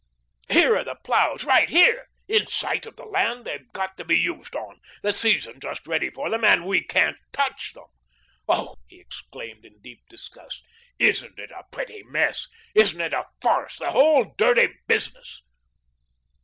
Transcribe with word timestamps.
Here 0.49 0.75
are 0.75 0.83
the 0.83 0.95
ploughs 1.03 1.43
right 1.43 1.69
here, 1.69 2.07
in 2.27 2.47
sight 2.47 2.87
of 2.87 2.95
the 2.95 3.05
land 3.05 3.45
they 3.45 3.51
have 3.51 3.71
got 3.71 3.97
to 3.97 4.03
be 4.03 4.17
used 4.17 4.55
on, 4.55 4.79
the 5.03 5.13
season 5.13 5.59
just 5.59 5.85
ready 5.85 6.09
for 6.09 6.27
them, 6.31 6.43
and 6.43 6.65
we 6.65 6.83
can't 6.83 7.17
touch 7.31 7.73
them. 7.75 7.85
Oh," 8.49 8.77
he 8.87 8.99
exclaimed 8.99 9.63
in 9.63 9.79
deep 9.83 10.01
disgust, 10.09 10.63
"isn't 10.97 11.37
it 11.37 11.51
a 11.51 11.65
pretty 11.71 12.01
mess! 12.01 12.47
Isn't 12.73 12.99
it 12.99 13.13
a 13.13 13.27
farce! 13.43 13.77
the 13.77 13.91
whole 13.91 14.23
dirty 14.39 14.69
business!" 14.87 15.43